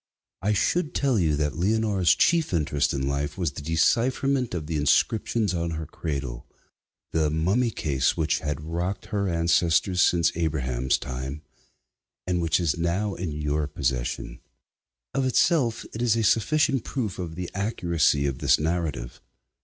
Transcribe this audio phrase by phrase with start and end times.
[0.41, 4.75] I should tell you that Leonora's chief interest in life was the decipherment of the
[4.75, 6.47] inscriptions on her cradle
[7.11, 11.43] the mummy case which had rocked her ancestors since Abraham's time,
[12.25, 14.39] and which is now in your possession.
[15.13, 19.21] Of itself it is a sufficient proof of the accuracy of this narrative.